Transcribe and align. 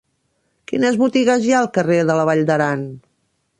Quines 0.71 0.97
botigues 1.01 1.45
hi 1.45 1.53
ha 1.55 1.61
al 1.65 1.71
carrer 1.77 1.99
de 2.11 2.17
la 2.21 2.27
Vall 2.33 2.43
d'Aran? 2.51 2.85